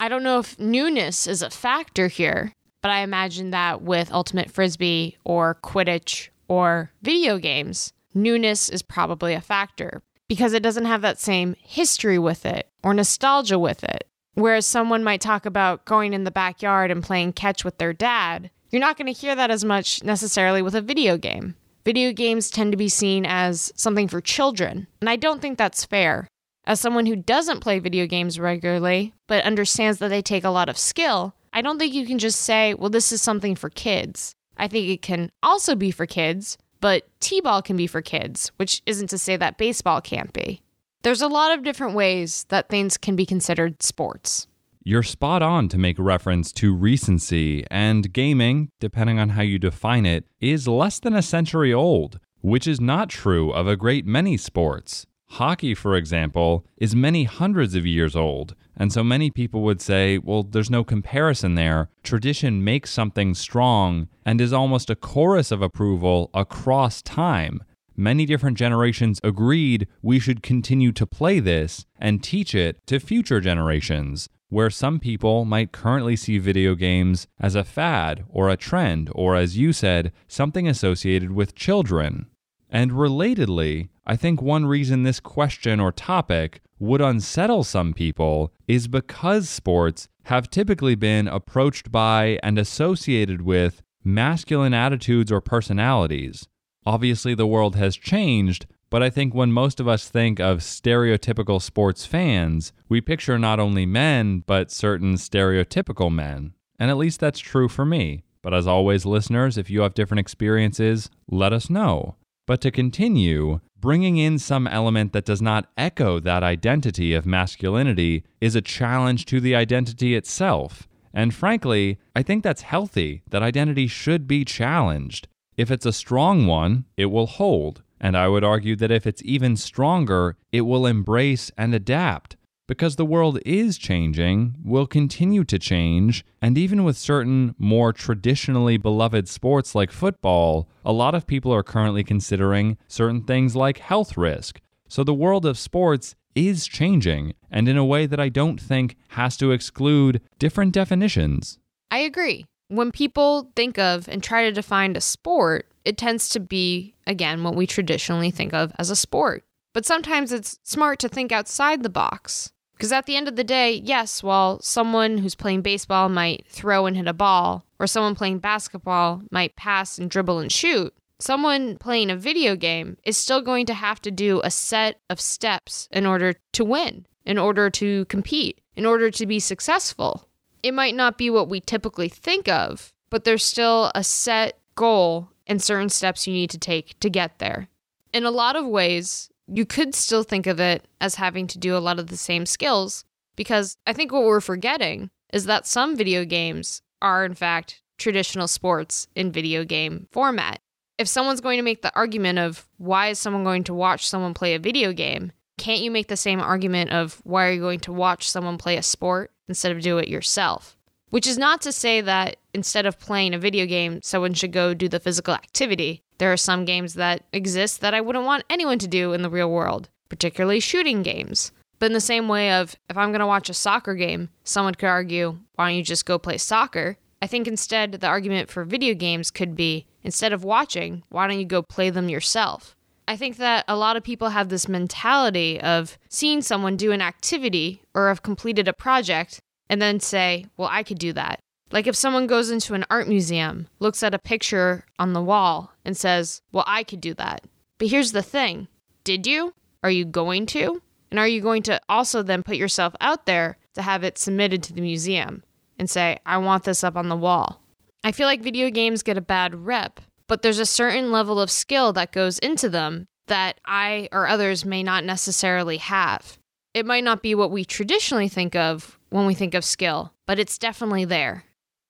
I 0.05 0.09
don't 0.09 0.23
know 0.23 0.39
if 0.39 0.59
newness 0.59 1.27
is 1.27 1.41
a 1.41 1.49
factor 1.49 2.09
here, 2.09 2.53
but 2.83 2.91
I 2.91 2.99
imagine 2.99 3.53
that 3.53 3.81
with 3.81 4.12
ultimate 4.12 4.51
frisbee 4.51 5.17
or 5.25 5.56
Quidditch 5.65 6.29
or 6.47 6.91
video 7.01 7.39
games, 7.39 7.95
newness 8.12 8.69
is 8.69 8.83
probably 8.83 9.33
a 9.33 9.41
factor 9.41 10.03
because 10.29 10.53
it 10.53 10.62
doesn't 10.62 10.85
have 10.85 11.01
that 11.01 11.19
same 11.19 11.56
history 11.59 12.19
with 12.19 12.45
it 12.45 12.69
or 12.83 12.93
nostalgia 12.93 13.59
with 13.59 13.83
it. 13.83 14.06
Whereas 14.35 14.67
someone 14.67 15.03
might 15.03 15.23
talk 15.23 15.47
about 15.47 15.87
going 15.87 16.12
in 16.12 16.25
the 16.25 16.31
backyard 16.31 16.91
and 16.91 17.03
playing 17.03 17.33
catch 17.33 17.65
with 17.65 17.79
their 17.79 17.95
dad, 17.95 18.51
you're 18.69 18.81
not 18.81 18.99
going 18.99 19.06
to 19.06 19.19
hear 19.19 19.35
that 19.35 19.51
as 19.51 19.65
much 19.65 20.05
necessarily 20.05 20.61
with 20.61 20.75
a 20.75 20.83
video 20.83 21.17
game. 21.17 21.55
Video 21.87 22.12
games 22.12 22.51
tend 22.51 22.73
to 22.73 22.77
be 22.77 22.91
seen 22.91 23.25
as 23.25 23.73
something 23.75 24.09
for 24.09 24.21
children, 24.21 24.87
and 25.01 25.09
I 25.09 25.17
don't 25.17 25.41
think 25.41 25.56
that's 25.56 25.87
fair. 25.87 26.29
As 26.67 26.81
someone 26.81 27.05
who 27.05 27.17
doesn't 27.17 27.61
play 27.61 27.79
video 27.79 28.07
games 28.07 28.41
regularly, 28.41 29.13
but 29.27 29.45
understands 29.45 29.99
that 29.99 30.09
they 30.09 30.23
take 30.23 30.45
a 30.45 30.51
lot 30.51 30.71
of 30.71 30.79
skill, 30.79 31.35
I 31.53 31.61
don't 31.61 31.79
think 31.79 31.93
you 31.93 32.07
can 32.07 32.19
just 32.19 32.41
say, 32.41 32.73
well, 32.73 32.89
this 32.89 33.13
is 33.13 33.21
something 33.21 33.55
for 33.55 33.69
kids. 33.69 34.35
I 34.57 34.69
think 34.69 34.89
it 34.89 35.03
can 35.03 35.31
also 35.43 35.75
be 35.75 35.91
for 35.91 36.07
kids, 36.07 36.57
but 36.81 37.07
T 37.21 37.43
ball 37.43 37.61
can 37.61 37.77
be 37.77 37.87
for 37.87 38.01
kids, 38.01 38.51
which 38.57 38.83
isn't 38.87 39.09
to 39.09 39.19
say 39.19 39.37
that 39.37 39.59
baseball 39.59 40.01
can't 40.01 40.33
be. 40.33 40.63
There's 41.03 41.21
a 41.21 41.29
lot 41.29 41.53
of 41.53 41.65
different 41.65 41.95
ways 41.95 42.47
that 42.49 42.71
things 42.71 42.97
can 42.97 43.15
be 43.15 43.27
considered 43.27 43.83
sports. 43.83 44.47
You're 44.83 45.03
spot 45.03 45.43
on 45.43 45.69
to 45.69 45.79
make 45.79 45.99
reference 45.99 46.51
to 46.53 46.75
recency, 46.75 47.67
and 47.71 48.11
gaming, 48.11 48.71
depending 48.81 49.19
on 49.19 49.31
how 49.31 49.43
you 49.43 49.59
define 49.59 50.07
it, 50.07 50.25
is 50.41 50.67
less 50.67 50.99
than 50.99 51.15
a 51.15 51.23
century 51.23 51.75
old, 51.75 52.21
which 52.41 52.67
is 52.67 52.81
not 52.81 53.11
true 53.11 53.51
of 53.51 53.67
a 53.67 53.77
great 53.77 54.07
many 54.07 54.39
sports. 54.39 55.07
Hockey, 55.31 55.75
for 55.75 55.97
example, 55.97 56.65
is 56.76 56.94
many 56.94 57.25
hundreds 57.25 57.75
of 57.75 57.85
years 57.85 58.15
old, 58.15 58.55
and 58.76 58.93
so 58.93 59.03
many 59.03 59.31
people 59.31 59.62
would 59.62 59.81
say, 59.81 60.19
well, 60.19 60.43
there's 60.43 60.71
no 60.71 60.85
comparison 60.85 61.55
there. 61.55 61.88
Tradition 62.03 62.63
makes 62.63 62.91
something 62.91 63.34
strong 63.34 64.08
and 64.25 64.41
is 64.41 64.53
almost 64.53 64.91
a 64.91 64.96
chorus 64.96 65.51
of 65.51 65.63
approval 65.63 66.31
across 66.34 67.03
time. 67.03 67.63
Many 67.96 68.27
different 68.27 68.58
generations 68.58 69.20
agreed 69.22 69.87
we 70.03 70.19
should 70.19 70.43
continue 70.43 70.93
to 70.93 71.06
play 71.06 71.41
this 71.41 71.87
and 71.99 72.22
teach 72.22 72.55
it 72.55 72.84
to 72.87 72.99
future 72.99 73.41
generations, 73.41 74.29
where 74.49 74.70
some 74.70 74.99
people 74.99 75.44
might 75.44 75.72
currently 75.72 76.17
see 76.17 76.39
video 76.39 76.75
games 76.75 77.27
as 77.41 77.55
a 77.55 77.65
fad 77.65 78.25
or 78.29 78.49
a 78.49 78.56
trend, 78.56 79.10
or 79.15 79.37
as 79.37 79.56
you 79.56 79.72
said, 79.72 80.13
something 80.29 80.69
associated 80.69 81.32
with 81.32 81.55
children. 81.55 82.27
And 82.69 82.91
relatedly, 82.91 83.89
I 84.06 84.17
think 84.17 84.43
one 84.43 84.67
reason 84.67 85.03
this 85.03 85.20
question 85.20 85.81
or 85.81 85.91
topic 85.91 86.61
would 86.79 87.01
unsettle 87.01 87.65
some 87.65 87.94
people 87.94 88.53
is 88.69 88.89
because 88.89 89.49
sports 89.49 90.08
have 90.25 90.51
typically 90.51 90.94
been 90.94 91.27
approached 91.27 91.91
by 91.91 92.39
and 92.43 92.58
associated 92.58 93.43
with 93.43 93.82
masculine 94.05 94.75
attitudes 94.75 95.32
or 95.32 95.41
personalities. 95.41 96.46
Obviously, 96.84 97.34
the 97.34 97.46
world 97.46 97.77
has 97.77 97.96
changed, 97.96 98.67
but 98.91 99.03
I 99.03 99.08
think 99.08 99.34
when 99.34 99.53
most 99.53 99.81
of 99.81 99.89
us 99.89 100.11
think 100.11 100.39
of 100.39 100.58
stereotypical 100.58 101.61
sports 101.61 102.05
fans, 102.05 102.73
we 102.89 103.01
picture 103.01 103.39
not 103.39 103.58
only 103.58 103.87
men, 103.87 104.44
but 104.46 104.70
certain 104.70 105.15
stereotypical 105.15 106.13
men. 106.13 106.53
And 106.79 106.91
at 106.91 106.99
least 106.99 107.20
that's 107.20 107.41
true 107.41 107.69
for 107.69 107.87
me. 107.87 108.25
But 108.43 108.53
as 108.53 108.67
always, 108.67 109.06
listeners, 109.06 109.56
if 109.56 109.70
you 109.70 109.81
have 109.81 109.94
different 109.94 110.20
experiences, 110.20 111.08
let 111.31 111.55
us 111.55 111.70
know. 111.70 112.17
But 112.46 112.61
to 112.61 112.70
continue, 112.70 113.61
bringing 113.84 114.17
in 114.17 114.38
some 114.38 114.67
element 114.67 115.12
that 115.12 115.26
does 115.26 115.43
not 115.43 115.70
echo 115.76 116.19
that 116.19 116.43
identity 116.43 117.12
of 117.12 117.26
masculinity 117.26 118.24
is 118.41 118.56
a 118.56 118.62
challenge 118.62 119.26
to 119.26 119.41
the 119.41 119.55
identity 119.55 120.17
itself. 120.17 120.88
And 121.12 121.34
frankly, 121.34 121.98
I 122.17 122.22
think 122.22 122.43
that's 122.43 122.62
healthy, 122.62 123.24
that 123.29 123.43
identity 123.43 123.86
should 123.86 124.26
be 124.26 124.43
challenged. 124.43 125.29
If 125.58 125.70
it's 125.70 125.84
a 125.84 125.93
strong 125.93 126.46
one, 126.46 126.86
it 126.96 127.06
will 127.06 127.26
hold. 127.26 127.82
And 128.00 128.17
I 128.17 128.26
would 128.26 128.43
argue 128.43 128.74
that 128.76 128.91
if 128.91 129.06
it's 129.06 129.22
even 129.22 129.55
stronger, 129.55 130.38
it 130.50 130.62
will 130.62 130.86
embrace 130.86 131.50
and 131.58 131.74
adapt 131.74 132.36
because 132.67 132.97
the 132.97 133.05
world 133.05 133.39
is 133.44 133.79
changing, 133.79 134.56
will 134.65 134.87
continue 134.87 135.44
to 135.44 135.59
change, 135.59 136.25
and 136.41 136.56
even 136.56 136.85
with 136.85 136.97
certain 136.97 137.55
more 137.59 137.93
traditionally 137.93 138.77
beloved 138.77 139.29
sports 139.29 139.75
like 139.75 139.93
football, 139.93 140.69
a 140.85 140.93
lot 140.93 141.15
of 141.15 141.27
people 141.27 141.53
are 141.53 141.63
currently 141.63 142.03
considering 142.03 142.79
certain 142.89 143.23
things 143.23 143.55
like 143.55 143.79
health 143.79 144.17
risk. 144.17 144.61
So 144.89 145.05
the 145.05 145.15
world 145.15 145.44
of 145.44 145.59
sports 145.59 146.15
is 146.35 146.67
changing, 146.67 147.35
and 147.51 147.69
in 147.69 147.77
a 147.77 147.85
way 147.85 148.06
that 148.06 148.21
I 148.21 148.29
don't 148.29 148.61
think 148.61 148.97
has 149.09 149.37
to 149.37 149.53
exclude 149.53 150.21
different 150.39 150.73
definitions. 150.73 151.59
I 151.91 151.99
agree. 151.99 152.47
When 152.69 152.91
people 152.91 153.53
think 153.55 153.79
of 153.79 154.09
and 154.09 154.23
try 154.23 154.44
to 154.44 154.53
define 154.53 154.97
a 154.97 155.01
sport, 155.01 155.67
it 155.85 155.99
tends 155.99 156.31
to 156.31 156.41
be, 156.41 156.94
again, 157.06 157.44
what 157.44 157.55
we 157.55 157.67
traditionally 157.67 158.31
think 158.31 158.55
of 158.55 158.73
as 158.79 158.91
a 158.91 158.97
sport. 158.97 159.44
But 159.75 159.85
sometimes 159.85 160.33
it's 160.33 160.59
smart 160.63 160.99
to 161.01 161.09
think 161.09 161.31
outside 161.31 161.83
the 161.83 161.91
box. 161.91 162.53
Because 162.75 162.93
at 162.93 163.07
the 163.07 163.17
end 163.17 163.29
of 163.29 163.37
the 163.37 163.45
day, 163.45 163.73
yes, 163.73 164.23
while 164.23 164.61
someone 164.61 165.19
who's 165.19 165.35
playing 165.35 165.63
baseball 165.63 166.09
might 166.09 166.45
throw 166.49 166.87
and 166.87 166.97
hit 166.97 167.07
a 167.07 167.13
ball, 167.13 167.65
or 167.79 167.87
someone 167.87 168.15
playing 168.15 168.41
basketball 168.41 169.23
might 169.31 169.57
pass 169.57 169.99
and 169.99 170.11
dribble 170.11 170.41
and 170.41 170.51
shoot, 170.51 170.93
someone 171.19 171.79
playing 171.79 172.11
a 172.11 172.17
video 172.17 172.57
game 172.57 172.97
is 173.05 173.17
still 173.17 173.41
going 173.41 173.67
to 173.67 173.75
have 173.75 174.01
to 174.03 174.11
do 174.11 174.41
a 174.43 174.51
set 174.51 175.01
of 175.09 175.21
steps 175.21 175.89
in 175.93 176.05
order 176.05 176.35
to 176.53 176.65
win, 176.65 177.07
in 177.25 177.39
order 177.39 177.71
to 177.71 178.05
compete, 178.07 178.61
in 178.77 178.85
order 178.85 179.11
to 179.11 179.27
be 179.27 179.39
successful. 179.39 180.29
It 180.63 180.75
might 180.75 180.95
not 180.95 181.17
be 181.17 181.31
what 181.31 181.49
we 181.49 181.61
typically 181.61 182.09
think 182.09 182.49
of, 182.49 182.93
but 183.11 183.25
there's 183.25 183.45
still 183.45 183.93
a 183.95 184.03
set 184.03 184.59
goal 184.75 185.29
and 185.47 185.63
certain 185.63 185.89
steps 185.91 186.27
you 186.27 186.33
need 186.33 186.51
to 186.51 186.59
take 186.59 186.99
to 187.01 187.11
get 187.11 187.39
there. 187.39 187.69
In 188.13 188.25
a 188.25 188.31
lot 188.31 188.57
of 188.57 188.67
ways, 188.67 189.31
you 189.46 189.67
could 189.67 189.94
still 189.94 190.22
think 190.22 190.46
of 190.46 190.60
it 190.60 190.86
as 191.01 191.17
having 191.17 191.46
to 191.48 191.58
do 191.58 191.77
a 191.77 191.79
lot 191.79 191.98
of 191.98 192.08
the 192.08 192.17
same 192.17 192.46
skills 192.46 193.05
because 193.36 193.77
I 193.86 193.93
think 193.93 194.13
what 194.13 194.24
we're 194.24 194.41
forgetting 194.41 195.10
is 195.32 195.46
that 195.46 195.67
some 195.67 195.96
video 195.96 196.24
games 196.24 196.82
are, 197.03 197.24
in 197.24 197.34
fact, 197.34 197.82
traditional 197.98 198.48
sports 198.48 199.08
in 199.15 199.32
video 199.32 199.65
game 199.65 200.08
format. 200.10 200.60
If 200.96 201.08
someone's 201.08 201.41
going 201.41 201.58
to 201.58 201.63
make 201.63 201.82
the 201.82 201.94
argument 201.94 202.39
of 202.39 202.69
why 202.79 203.08
is 203.08 203.19
someone 203.19 203.44
going 203.44 203.65
to 203.65 203.74
watch 203.74 204.08
someone 204.08 204.34
play 204.34 204.55
a 204.55 204.60
video 204.60 204.93
game, 204.93 205.32
can't 205.58 205.81
you 205.81 205.91
make 205.91 206.08
the 206.08 206.17
same 206.17 206.41
argument 206.41 206.91
of 206.93 207.20
why 207.24 207.46
are 207.46 207.53
you 207.53 207.60
going 207.60 207.81
to 207.81 207.93
watch 207.93 208.29
someone 208.31 208.58
play 208.58 208.77
a 208.77 208.82
sport 208.82 209.32
instead 209.48 209.72
of 209.72 209.82
do 209.82 209.98
it 209.98 210.08
yourself? 210.08 210.77
Which 211.10 211.27
is 211.27 211.39
not 211.39 211.60
to 211.63 211.72
say 211.72 212.01
that 212.01 212.36
instead 212.53 212.86
of 212.86 212.98
playing 212.98 213.34
a 213.34 213.39
video 213.39 213.67
game, 213.67 214.03
someone 214.03 214.34
should 214.34 214.53
go 214.53 214.74
do 214.74 214.89
the 214.89 215.01
physical 215.01 215.34
activity. 215.34 216.04
There 216.19 216.33
are 216.33 216.37
some 216.37 216.65
games 216.65 216.94
that 216.94 217.25
exist 217.33 217.81
that 217.81 217.94
I 217.94 218.01
wouldn't 218.01 218.25
want 218.25 218.44
anyone 218.49 218.79
to 218.79 218.89
do 218.89 219.13
in 219.13 219.23
the 219.23 219.31
real 219.31 219.51
world, 219.51 219.89
particularly 220.09 220.61
shooting 220.61 221.03
games. 221.03 221.53
But 221.79 221.87
in 221.87 221.93
the 221.93 222.01
same 222.01 222.29
way 222.29 222.53
of 222.53 222.77
if 222.89 222.97
I'm 222.97 223.11
going 223.11 223.21
to 223.21 223.27
watch 223.27 223.51
a 223.51 223.55
soccer 223.55 223.94
game, 223.94 224.31
someone 224.44 224.75
could 224.75 224.89
argue, 224.89 225.39
why 225.55 225.69
don't 225.69 225.77
you 225.77 225.83
just 225.83 226.06
go 226.06 226.19
play 226.19 226.39
soccer? 226.39 226.97
I 227.21 227.27
think 227.27 227.49
instead 227.49 227.93
the 227.93 228.06
argument 228.06 228.51
for 228.51 228.65
video 228.65 228.94
games 228.94 229.31
could 229.31 229.56
be 229.56 229.87
instead 230.03 230.33
of 230.33 230.44
watching, 230.44 231.03
why 231.09 231.27
don't 231.27 231.39
you 231.39 231.47
go 231.47 231.63
play 231.63 231.91
them 231.91 232.09
yourself? 232.09 232.77
I 233.06 233.17
think 233.17 233.37
that 233.37 233.65
a 233.69 233.77
lot 233.77 233.97
of 233.97 234.03
people 234.03 234.31
have 234.31 234.49
this 234.49 234.69
mentality 234.69 235.61
of 235.61 235.99
seeing 236.09 236.41
someone 236.41 236.77
do 236.77 236.93
an 236.93 237.03
activity 237.03 237.83
or 237.94 238.09
have 238.09 238.23
completed 238.23 238.67
a 238.67 238.73
project 238.73 239.41
and 239.69 239.81
then 239.83 240.01
say, 240.01 240.47
well, 240.56 240.69
I 240.71 240.83
could 240.83 240.99
do 240.99 241.13
that. 241.15 241.41
Like 241.71 241.87
if 241.87 241.97
someone 241.97 242.27
goes 242.27 242.51
into 242.51 242.75
an 242.75 242.85
art 242.89 243.09
museum, 243.09 243.67
looks 243.79 244.03
at 244.03 244.15
a 244.15 244.19
picture 244.19 244.87
on 244.99 245.13
the 245.13 245.23
wall, 245.23 245.73
and 245.84 245.96
says, 245.96 246.43
Well, 246.53 246.64
I 246.67 246.82
could 246.82 247.00
do 247.00 247.14
that. 247.14 247.44
But 247.79 247.88
here's 247.88 248.12
the 248.12 248.22
thing 248.22 248.69
Did 249.05 249.26
you? 249.26 249.55
Are 249.82 249.91
you 249.91 250.05
going 250.05 250.46
to? 250.46 250.82
And 251.10 251.19
are 251.20 251.29
you 251.29 251.41
going 251.41 251.62
to 251.64 251.81
also 251.88 252.22
then 252.22 252.43
put 252.43 252.56
yourself 252.56 252.94
out 253.00 253.26
there 253.26 253.58
to 253.74 253.82
have 253.82 254.03
it 254.03 254.19
submitted 254.19 254.62
to 254.64 254.72
the 254.72 254.81
museum 254.81 255.44
and 255.79 255.88
say, 255.88 256.19
I 256.26 256.38
want 256.38 256.64
this 256.64 256.82
up 256.82 256.96
on 256.96 257.08
the 257.08 257.17
wall? 257.17 257.60
I 258.03 258.12
feel 258.12 258.26
like 258.26 258.43
video 258.43 258.70
games 258.70 259.03
get 259.03 259.17
a 259.17 259.22
bad 259.22 259.55
rep, 259.55 260.00
but 260.26 260.43
there's 260.43 260.58
a 260.58 260.67
certain 260.67 261.12
level 261.12 261.41
of 261.41 261.50
skill 261.50 261.93
that 261.93 262.12
goes 262.12 262.38
into 262.41 262.69
them 262.69 263.06
that 263.26 263.60
I 263.64 264.08
or 264.12 264.26
others 264.26 264.64
may 264.64 264.82
not 264.82 265.05
necessarily 265.05 265.76
have. 265.79 266.38
It 266.74 266.84
might 266.86 267.05
not 267.05 267.22
be 267.22 267.34
what 267.34 267.50
we 267.50 267.64
traditionally 267.64 268.29
think 268.29 268.56
of 268.56 268.98
when 269.10 269.26
we 269.26 269.34
think 269.34 269.55
of 269.55 269.64
skill, 269.64 270.12
but 270.26 270.38
it's 270.38 270.58
definitely 270.58 271.05
there. 271.05 271.44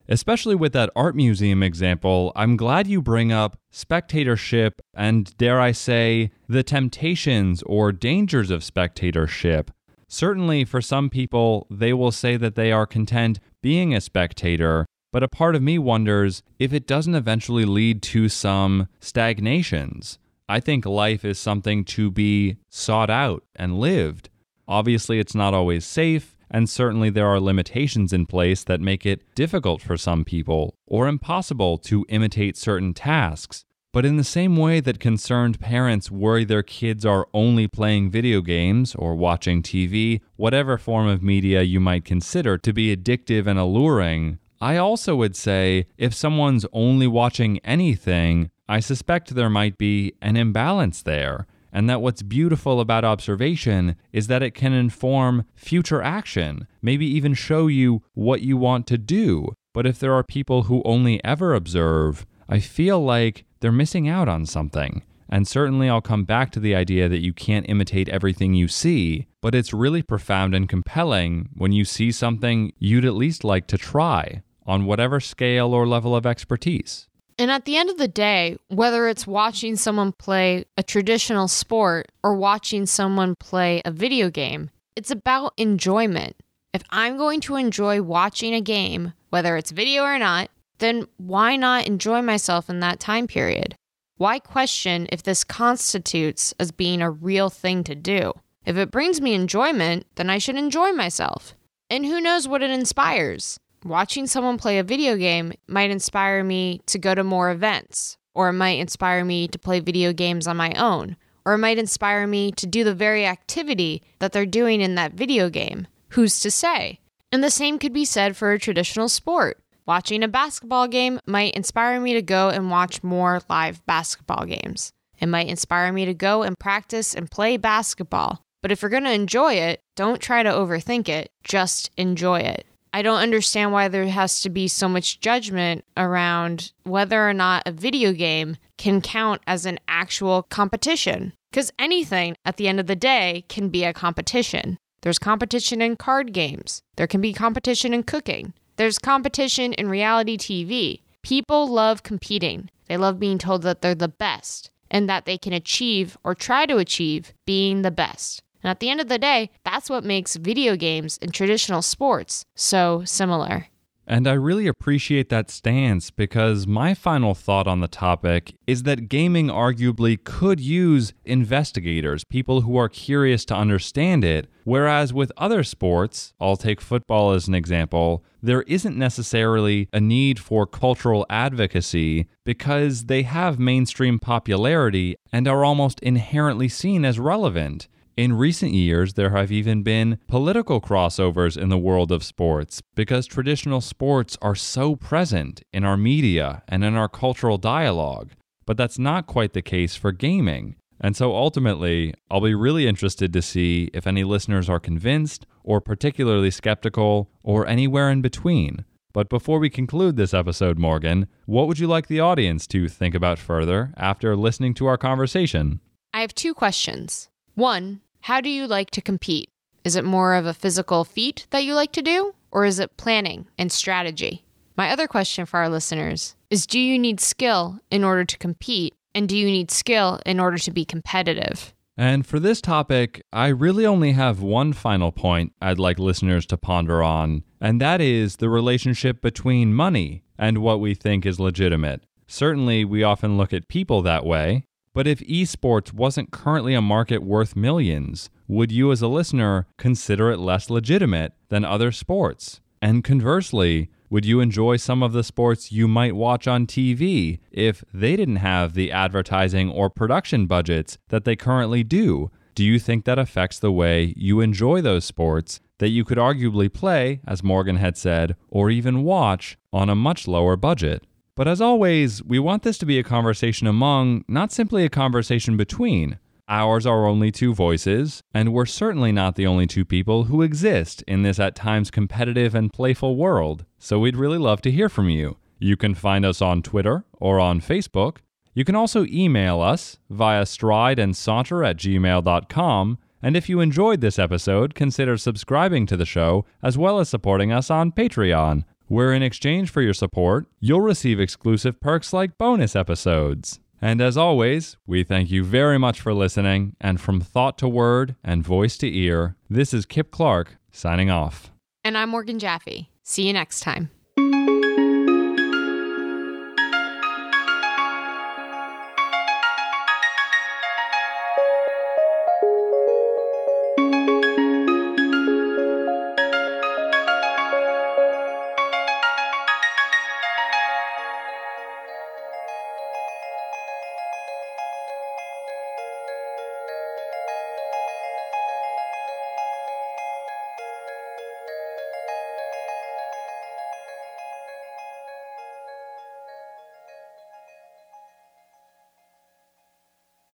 Especially 0.08 0.54
with 0.54 0.72
that 0.74 0.90
art 0.94 1.16
museum 1.16 1.62
example, 1.62 2.30
I'm 2.36 2.56
glad 2.56 2.86
you 2.86 3.00
bring 3.00 3.32
up 3.32 3.56
spectatorship 3.70 4.80
and, 4.94 5.34
dare 5.38 5.60
I 5.60 5.72
say, 5.72 6.30
the 6.46 6.62
temptations 6.62 7.62
or 7.64 7.90
dangers 7.90 8.50
of 8.50 8.62
spectatorship. 8.62 9.70
Certainly, 10.06 10.66
for 10.66 10.82
some 10.82 11.08
people, 11.08 11.66
they 11.70 11.94
will 11.94 12.12
say 12.12 12.36
that 12.36 12.54
they 12.54 12.70
are 12.70 12.86
content 12.86 13.40
being 13.62 13.94
a 13.94 14.00
spectator, 14.00 14.84
but 15.10 15.22
a 15.22 15.28
part 15.28 15.56
of 15.56 15.62
me 15.62 15.78
wonders 15.78 16.42
if 16.58 16.74
it 16.74 16.86
doesn't 16.86 17.14
eventually 17.14 17.64
lead 17.64 18.02
to 18.02 18.28
some 18.28 18.88
stagnations. 19.00 20.18
I 20.48 20.60
think 20.60 20.84
life 20.84 21.24
is 21.24 21.38
something 21.38 21.82
to 21.86 22.10
be 22.10 22.58
sought 22.68 23.08
out 23.08 23.42
and 23.56 23.80
lived. 23.80 24.28
Obviously, 24.68 25.18
it's 25.18 25.34
not 25.34 25.54
always 25.54 25.86
safe, 25.86 26.36
and 26.54 26.70
certainly 26.70 27.10
there 27.10 27.26
are 27.26 27.40
limitations 27.40 28.12
in 28.12 28.26
place 28.26 28.62
that 28.62 28.80
make 28.80 29.04
it 29.04 29.34
difficult 29.34 29.82
for 29.82 29.96
some 29.96 30.24
people 30.24 30.76
or 30.86 31.08
impossible 31.08 31.76
to 31.78 32.06
imitate 32.08 32.56
certain 32.56 32.94
tasks. 32.94 33.64
But 33.92 34.06
in 34.06 34.18
the 34.18 34.22
same 34.22 34.56
way 34.56 34.78
that 34.78 35.00
concerned 35.00 35.58
parents 35.58 36.12
worry 36.12 36.44
their 36.44 36.62
kids 36.62 37.04
are 37.04 37.26
only 37.34 37.66
playing 37.66 38.12
video 38.12 38.40
games 38.40 38.94
or 38.94 39.16
watching 39.16 39.62
TV, 39.62 40.20
whatever 40.36 40.78
form 40.78 41.08
of 41.08 41.24
media 41.24 41.62
you 41.62 41.80
might 41.80 42.04
consider 42.04 42.56
to 42.58 42.72
be 42.72 42.96
addictive 42.96 43.48
and 43.48 43.58
alluring, 43.58 44.38
I 44.60 44.76
also 44.76 45.16
would 45.16 45.34
say 45.34 45.86
if 45.98 46.14
someone's 46.14 46.66
only 46.72 47.08
watching 47.08 47.58
anything, 47.64 48.50
I 48.68 48.78
suspect 48.78 49.34
there 49.34 49.50
might 49.50 49.76
be 49.76 50.12
an 50.22 50.36
imbalance 50.36 51.02
there 51.02 51.48
and 51.74 51.90
that 51.90 52.00
what's 52.00 52.22
beautiful 52.22 52.80
about 52.80 53.04
observation 53.04 53.96
is 54.12 54.28
that 54.28 54.44
it 54.44 54.52
can 54.52 54.72
inform 54.72 55.44
future 55.56 56.00
action, 56.00 56.68
maybe 56.80 57.04
even 57.04 57.34
show 57.34 57.66
you 57.66 58.02
what 58.14 58.42
you 58.42 58.56
want 58.56 58.86
to 58.86 58.96
do. 58.96 59.52
But 59.74 59.84
if 59.84 59.98
there 59.98 60.14
are 60.14 60.22
people 60.22 60.62
who 60.62 60.82
only 60.84 61.22
ever 61.24 61.52
observe, 61.52 62.24
I 62.48 62.60
feel 62.60 63.04
like 63.04 63.44
they're 63.58 63.72
missing 63.72 64.08
out 64.08 64.28
on 64.28 64.46
something. 64.46 65.02
And 65.28 65.48
certainly, 65.48 65.88
I'll 65.88 66.00
come 66.00 66.24
back 66.24 66.52
to 66.52 66.60
the 66.60 66.76
idea 66.76 67.08
that 67.08 67.24
you 67.24 67.32
can't 67.32 67.68
imitate 67.68 68.08
everything 68.08 68.54
you 68.54 68.68
see, 68.68 69.26
but 69.40 69.54
it's 69.54 69.72
really 69.72 70.02
profound 70.02 70.54
and 70.54 70.68
compelling 70.68 71.48
when 71.56 71.72
you 71.72 71.84
see 71.84 72.12
something 72.12 72.72
you'd 72.78 73.04
at 73.04 73.14
least 73.14 73.42
like 73.42 73.66
to 73.68 73.78
try 73.78 74.42
on 74.64 74.84
whatever 74.84 75.18
scale 75.18 75.74
or 75.74 75.88
level 75.88 76.14
of 76.14 76.24
expertise. 76.24 77.08
And 77.38 77.50
at 77.50 77.64
the 77.64 77.76
end 77.76 77.90
of 77.90 77.98
the 77.98 78.08
day, 78.08 78.56
whether 78.68 79.08
it's 79.08 79.26
watching 79.26 79.76
someone 79.76 80.12
play 80.12 80.66
a 80.76 80.82
traditional 80.82 81.48
sport 81.48 82.10
or 82.22 82.36
watching 82.36 82.86
someone 82.86 83.34
play 83.40 83.82
a 83.84 83.90
video 83.90 84.30
game, 84.30 84.70
it's 84.94 85.10
about 85.10 85.52
enjoyment. 85.56 86.36
If 86.72 86.82
I'm 86.90 87.16
going 87.16 87.40
to 87.42 87.56
enjoy 87.56 88.02
watching 88.02 88.54
a 88.54 88.60
game, 88.60 89.14
whether 89.30 89.56
it's 89.56 89.72
video 89.72 90.04
or 90.04 90.18
not, 90.18 90.50
then 90.78 91.06
why 91.16 91.56
not 91.56 91.86
enjoy 91.86 92.22
myself 92.22 92.70
in 92.70 92.80
that 92.80 93.00
time 93.00 93.26
period? 93.26 93.74
Why 94.16 94.38
question 94.38 95.08
if 95.10 95.22
this 95.22 95.42
constitutes 95.42 96.54
as 96.60 96.70
being 96.70 97.02
a 97.02 97.10
real 97.10 97.50
thing 97.50 97.82
to 97.84 97.96
do? 97.96 98.32
If 98.64 98.76
it 98.76 98.92
brings 98.92 99.20
me 99.20 99.34
enjoyment, 99.34 100.06
then 100.14 100.30
I 100.30 100.38
should 100.38 100.56
enjoy 100.56 100.92
myself. 100.92 101.54
And 101.90 102.06
who 102.06 102.20
knows 102.20 102.48
what 102.48 102.62
it 102.62 102.70
inspires? 102.70 103.58
Watching 103.84 104.26
someone 104.26 104.58
play 104.58 104.78
a 104.78 104.82
video 104.82 105.16
game 105.16 105.52
might 105.68 105.90
inspire 105.90 106.42
me 106.42 106.80
to 106.86 106.98
go 106.98 107.14
to 107.14 107.22
more 107.22 107.50
events, 107.50 108.16
or 108.34 108.48
it 108.48 108.54
might 108.54 108.78
inspire 108.78 109.24
me 109.24 109.46
to 109.48 109.58
play 109.58 109.80
video 109.80 110.12
games 110.12 110.46
on 110.46 110.56
my 110.56 110.72
own, 110.72 111.16
or 111.44 111.54
it 111.54 111.58
might 111.58 111.78
inspire 111.78 112.26
me 112.26 112.50
to 112.52 112.66
do 112.66 112.82
the 112.82 112.94
very 112.94 113.26
activity 113.26 114.02
that 114.18 114.32
they're 114.32 114.46
doing 114.46 114.80
in 114.80 114.94
that 114.94 115.12
video 115.12 115.50
game. 115.50 115.86
Who's 116.10 116.40
to 116.40 116.50
say? 116.50 117.00
And 117.30 117.44
the 117.44 117.50
same 117.50 117.78
could 117.78 117.92
be 117.92 118.04
said 118.04 118.36
for 118.36 118.52
a 118.52 118.58
traditional 118.58 119.08
sport. 119.08 119.58
Watching 119.86 120.22
a 120.22 120.28
basketball 120.28 120.88
game 120.88 121.20
might 121.26 121.54
inspire 121.54 122.00
me 122.00 122.14
to 122.14 122.22
go 122.22 122.48
and 122.48 122.70
watch 122.70 123.02
more 123.02 123.40
live 123.50 123.84
basketball 123.84 124.46
games. 124.46 124.92
It 125.18 125.26
might 125.26 125.48
inspire 125.48 125.92
me 125.92 126.06
to 126.06 126.14
go 126.14 126.42
and 126.42 126.58
practice 126.58 127.14
and 127.14 127.30
play 127.30 127.56
basketball. 127.56 128.40
But 128.62 128.72
if 128.72 128.80
you're 128.80 128.90
going 128.90 129.04
to 129.04 129.12
enjoy 129.12 129.54
it, 129.54 129.82
don't 129.94 130.22
try 130.22 130.42
to 130.42 130.48
overthink 130.48 131.08
it, 131.08 131.30
just 131.42 131.90
enjoy 131.98 132.40
it. 132.40 132.66
I 132.94 133.02
don't 133.02 133.18
understand 133.18 133.72
why 133.72 133.88
there 133.88 134.06
has 134.06 134.40
to 134.42 134.48
be 134.48 134.68
so 134.68 134.88
much 134.88 135.18
judgment 135.18 135.84
around 135.96 136.70
whether 136.84 137.28
or 137.28 137.34
not 137.34 137.64
a 137.66 137.72
video 137.72 138.12
game 138.12 138.56
can 138.78 139.00
count 139.00 139.42
as 139.48 139.66
an 139.66 139.80
actual 139.88 140.44
competition. 140.44 141.32
Because 141.50 141.72
anything 141.76 142.36
at 142.44 142.56
the 142.56 142.68
end 142.68 142.78
of 142.78 142.86
the 142.86 142.94
day 142.94 143.46
can 143.48 143.68
be 143.68 143.82
a 143.82 143.92
competition. 143.92 144.78
There's 145.00 145.18
competition 145.18 145.82
in 145.82 145.96
card 145.96 146.32
games, 146.32 146.82
there 146.94 147.08
can 147.08 147.20
be 147.20 147.32
competition 147.32 147.92
in 147.92 148.04
cooking, 148.04 148.54
there's 148.76 149.00
competition 149.00 149.72
in 149.72 149.88
reality 149.88 150.38
TV. 150.38 151.00
People 151.22 151.66
love 151.66 152.04
competing, 152.04 152.70
they 152.86 152.96
love 152.96 153.18
being 153.18 153.38
told 153.38 153.62
that 153.62 153.82
they're 153.82 153.96
the 153.96 154.06
best 154.06 154.70
and 154.88 155.08
that 155.08 155.24
they 155.24 155.36
can 155.36 155.52
achieve 155.52 156.16
or 156.22 156.32
try 156.32 156.64
to 156.64 156.76
achieve 156.76 157.34
being 157.44 157.82
the 157.82 157.90
best. 157.90 158.44
And 158.64 158.70
at 158.70 158.80
the 158.80 158.88
end 158.88 159.00
of 159.02 159.08
the 159.08 159.18
day, 159.18 159.50
that's 159.62 159.90
what 159.90 160.04
makes 160.04 160.36
video 160.36 160.74
games 160.74 161.18
and 161.20 161.34
traditional 161.34 161.82
sports 161.82 162.46
so 162.56 163.02
similar. 163.04 163.66
And 164.06 164.26
I 164.26 164.32
really 164.32 164.66
appreciate 164.66 165.28
that 165.30 165.50
stance 165.50 166.10
because 166.10 166.66
my 166.66 166.92
final 166.94 167.34
thought 167.34 167.66
on 167.66 167.80
the 167.80 167.88
topic 167.88 168.54
is 168.66 168.82
that 168.82 169.08
gaming 169.08 169.48
arguably 169.48 170.22
could 170.22 170.60
use 170.60 171.12
investigators, 171.24 172.24
people 172.24 172.62
who 172.62 172.76
are 172.76 172.88
curious 172.88 173.44
to 173.46 173.54
understand 173.54 174.24
it, 174.24 174.46
whereas 174.64 175.14
with 175.14 175.32
other 175.38 175.62
sports, 175.64 176.34
I'll 176.38 176.56
take 176.56 176.82
football 176.82 177.32
as 177.32 177.48
an 177.48 177.54
example, 177.54 178.24
there 178.42 178.62
isn't 178.62 178.96
necessarily 178.96 179.88
a 179.92 180.00
need 180.00 180.38
for 180.38 180.66
cultural 180.66 181.24
advocacy 181.30 182.26
because 182.44 183.06
they 183.06 183.22
have 183.22 183.58
mainstream 183.58 184.18
popularity 184.18 185.16
and 185.32 185.48
are 185.48 185.64
almost 185.64 186.00
inherently 186.00 186.68
seen 186.68 187.06
as 187.06 187.18
relevant. 187.18 187.88
In 188.16 188.34
recent 188.34 188.72
years, 188.72 189.14
there 189.14 189.30
have 189.30 189.50
even 189.50 189.82
been 189.82 190.20
political 190.28 190.80
crossovers 190.80 191.60
in 191.60 191.68
the 191.68 191.78
world 191.78 192.12
of 192.12 192.22
sports 192.22 192.80
because 192.94 193.26
traditional 193.26 193.80
sports 193.80 194.38
are 194.40 194.54
so 194.54 194.94
present 194.94 195.64
in 195.72 195.82
our 195.82 195.96
media 195.96 196.62
and 196.68 196.84
in 196.84 196.94
our 196.94 197.08
cultural 197.08 197.58
dialogue. 197.58 198.30
But 198.66 198.76
that's 198.76 199.00
not 199.00 199.26
quite 199.26 199.52
the 199.52 199.62
case 199.62 199.96
for 199.96 200.12
gaming. 200.12 200.76
And 201.00 201.16
so 201.16 201.34
ultimately, 201.34 202.14
I'll 202.30 202.40
be 202.40 202.54
really 202.54 202.86
interested 202.86 203.32
to 203.32 203.42
see 203.42 203.90
if 203.92 204.06
any 204.06 204.22
listeners 204.22 204.70
are 204.70 204.78
convinced 204.78 205.44
or 205.64 205.80
particularly 205.80 206.52
skeptical 206.52 207.30
or 207.42 207.66
anywhere 207.66 208.10
in 208.10 208.22
between. 208.22 208.84
But 209.12 209.28
before 209.28 209.58
we 209.58 209.70
conclude 209.70 210.16
this 210.16 210.32
episode, 210.32 210.78
Morgan, 210.78 211.26
what 211.46 211.66
would 211.66 211.80
you 211.80 211.88
like 211.88 212.06
the 212.06 212.20
audience 212.20 212.68
to 212.68 212.88
think 212.88 213.16
about 213.16 213.40
further 213.40 213.92
after 213.96 214.36
listening 214.36 214.72
to 214.74 214.86
our 214.86 214.96
conversation? 214.96 215.80
I 216.12 216.20
have 216.20 216.32
two 216.32 216.54
questions. 216.54 217.28
One, 217.54 218.00
how 218.22 218.40
do 218.40 218.48
you 218.48 218.66
like 218.66 218.90
to 218.90 219.00
compete? 219.00 219.48
Is 219.84 219.94
it 219.94 220.04
more 220.04 220.34
of 220.34 220.44
a 220.44 220.54
physical 220.54 221.04
feat 221.04 221.46
that 221.50 221.62
you 221.62 221.74
like 221.74 221.92
to 221.92 222.02
do, 222.02 222.34
or 222.50 222.64
is 222.64 222.80
it 222.80 222.96
planning 222.96 223.46
and 223.56 223.70
strategy? 223.70 224.44
My 224.76 224.90
other 224.90 225.06
question 225.06 225.46
for 225.46 225.58
our 225.58 225.68
listeners 225.68 226.34
is 226.50 226.66
Do 226.66 226.80
you 226.80 226.98
need 226.98 227.20
skill 227.20 227.78
in 227.92 228.02
order 228.02 228.24
to 228.24 228.38
compete, 228.38 228.94
and 229.14 229.28
do 229.28 229.36
you 229.36 229.46
need 229.46 229.70
skill 229.70 230.20
in 230.26 230.40
order 230.40 230.58
to 230.58 230.72
be 230.72 230.84
competitive? 230.84 231.72
And 231.96 232.26
for 232.26 232.40
this 232.40 232.60
topic, 232.60 233.22
I 233.32 233.48
really 233.48 233.86
only 233.86 234.12
have 234.12 234.42
one 234.42 234.72
final 234.72 235.12
point 235.12 235.52
I'd 235.62 235.78
like 235.78 236.00
listeners 236.00 236.46
to 236.46 236.56
ponder 236.56 237.04
on, 237.04 237.44
and 237.60 237.80
that 237.80 238.00
is 238.00 238.36
the 238.36 238.50
relationship 238.50 239.22
between 239.22 239.74
money 239.74 240.24
and 240.36 240.58
what 240.58 240.80
we 240.80 240.96
think 240.96 241.24
is 241.24 241.38
legitimate. 241.38 242.02
Certainly, 242.26 242.86
we 242.86 243.04
often 243.04 243.36
look 243.36 243.52
at 243.52 243.68
people 243.68 244.02
that 244.02 244.26
way, 244.26 244.64
but 244.94 245.06
if 245.06 245.18
esports 245.20 245.92
wasn't 245.92 246.30
currently 246.30 246.72
a 246.72 246.80
market 246.80 247.22
worth 247.22 247.54
millions, 247.54 248.30
would 248.48 248.72
you 248.72 248.90
as 248.90 249.02
a 249.02 249.08
listener 249.08 249.66
consider 249.76 250.30
it 250.30 250.38
less 250.38 250.70
legitimate 250.70 251.34
than 251.50 251.64
other 251.64 251.92
sports? 251.92 252.60
And 252.80 253.04
conversely, 253.04 253.90
would 254.08 254.24
you 254.24 254.40
enjoy 254.40 254.76
some 254.76 255.02
of 255.02 255.12
the 255.12 255.24
sports 255.24 255.72
you 255.72 255.88
might 255.88 256.14
watch 256.14 256.46
on 256.46 256.66
TV 256.66 257.40
if 257.50 257.82
they 257.92 258.14
didn't 258.14 258.36
have 258.36 258.74
the 258.74 258.92
advertising 258.92 259.70
or 259.70 259.90
production 259.90 260.46
budgets 260.46 260.98
that 261.08 261.24
they 261.24 261.34
currently 261.34 261.82
do? 261.82 262.30
Do 262.54 262.62
you 262.62 262.78
think 262.78 263.04
that 263.04 263.18
affects 263.18 263.58
the 263.58 263.72
way 263.72 264.14
you 264.16 264.40
enjoy 264.40 264.80
those 264.80 265.04
sports 265.04 265.60
that 265.78 265.88
you 265.88 266.04
could 266.04 266.18
arguably 266.18 266.72
play, 266.72 267.20
as 267.26 267.42
Morgan 267.42 267.76
had 267.76 267.96
said, 267.96 268.36
or 268.48 268.70
even 268.70 269.02
watch 269.02 269.58
on 269.72 269.88
a 269.88 269.96
much 269.96 270.28
lower 270.28 270.54
budget? 270.54 271.02
But 271.36 271.48
as 271.48 271.60
always, 271.60 272.22
we 272.22 272.38
want 272.38 272.62
this 272.62 272.78
to 272.78 272.86
be 272.86 272.98
a 272.98 273.02
conversation 273.02 273.66
among, 273.66 274.24
not 274.28 274.52
simply 274.52 274.84
a 274.84 274.88
conversation 274.88 275.56
between. 275.56 276.18
Ours 276.48 276.86
are 276.86 277.06
only 277.06 277.32
two 277.32 277.54
voices, 277.54 278.22
and 278.32 278.52
we're 278.52 278.66
certainly 278.66 279.10
not 279.10 279.34
the 279.34 279.46
only 279.46 279.66
two 279.66 279.84
people 279.84 280.24
who 280.24 280.42
exist 280.42 281.02
in 281.08 281.22
this 281.22 281.40
at 281.40 281.56
times 281.56 281.90
competitive 281.90 282.54
and 282.54 282.72
playful 282.72 283.16
world, 283.16 283.64
so 283.78 283.98
we'd 283.98 284.16
really 284.16 284.38
love 284.38 284.62
to 284.62 284.70
hear 284.70 284.88
from 284.88 285.08
you. 285.08 285.36
You 285.58 285.76
can 285.76 285.94
find 285.94 286.24
us 286.24 286.40
on 286.40 286.62
Twitter 286.62 287.04
or 287.14 287.40
on 287.40 287.60
Facebook. 287.60 288.18
You 288.52 288.64
can 288.64 288.76
also 288.76 289.04
email 289.06 289.60
us 289.60 289.98
via 290.10 290.42
strideandsaunter 290.42 291.68
at 291.68 291.78
gmail.com. 291.78 292.98
And 293.22 293.36
if 293.36 293.48
you 293.48 293.60
enjoyed 293.60 294.02
this 294.02 294.18
episode, 294.18 294.74
consider 294.74 295.16
subscribing 295.16 295.86
to 295.86 295.96
the 295.96 296.04
show 296.04 296.44
as 296.62 296.78
well 296.78 297.00
as 297.00 297.08
supporting 297.08 297.50
us 297.50 297.70
on 297.70 297.90
Patreon 297.90 298.64
where 298.86 299.12
in 299.12 299.22
exchange 299.22 299.70
for 299.70 299.82
your 299.82 299.94
support, 299.94 300.46
you'll 300.60 300.80
receive 300.80 301.20
exclusive 301.20 301.80
perks 301.80 302.12
like 302.12 302.38
bonus 302.38 302.76
episodes. 302.76 303.60
And 303.80 304.00
as 304.00 304.16
always, 304.16 304.76
we 304.86 305.04
thank 305.04 305.30
you 305.30 305.44
very 305.44 305.78
much 305.78 306.00
for 306.00 306.14
listening, 306.14 306.74
and 306.80 307.00
from 307.00 307.20
thought 307.20 307.58
to 307.58 307.68
word 307.68 308.16
and 308.24 308.42
voice 308.42 308.78
to 308.78 308.96
ear, 308.96 309.36
this 309.50 309.74
is 309.74 309.84
Kip 309.84 310.10
Clark 310.10 310.56
signing 310.72 311.10
off. 311.10 311.50
And 311.82 311.98
I'm 311.98 312.08
Morgan 312.08 312.38
Jaffe. 312.38 312.88
See 313.02 313.26
you 313.26 313.32
next 313.32 313.60
time. 313.60 313.90